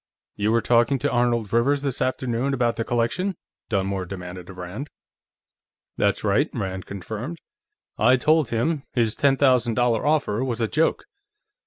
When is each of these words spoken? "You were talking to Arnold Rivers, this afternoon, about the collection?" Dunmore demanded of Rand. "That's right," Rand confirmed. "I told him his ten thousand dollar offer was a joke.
"You 0.35 0.51
were 0.51 0.61
talking 0.61 0.97
to 0.97 1.11
Arnold 1.11 1.53
Rivers, 1.53 1.83
this 1.83 2.01
afternoon, 2.01 2.55
about 2.55 2.75
the 2.75 2.83
collection?" 2.83 3.35
Dunmore 3.69 4.07
demanded 4.07 4.49
of 4.49 4.57
Rand. 4.57 4.89
"That's 5.95 6.23
right," 6.23 6.49
Rand 6.55 6.87
confirmed. 6.87 7.37
"I 7.99 8.17
told 8.17 8.49
him 8.49 8.81
his 8.93 9.13
ten 9.13 9.37
thousand 9.37 9.75
dollar 9.75 10.03
offer 10.03 10.43
was 10.43 10.59
a 10.59 10.67
joke. 10.67 11.03